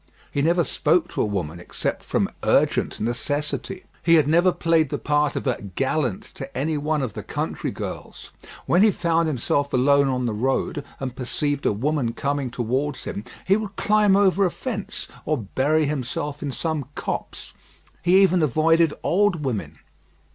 [0.31, 3.83] He never spoke to a woman except from urgent necessity.
[4.01, 7.69] He had never played the part of a "gallant" to any one of the country
[7.69, 8.31] girls.
[8.65, 13.25] When he found himself alone on the road, and perceived a woman coming towards him,
[13.45, 17.53] he would climb over a fence, or bury himself in some copse:
[18.01, 19.77] he even avoided old women.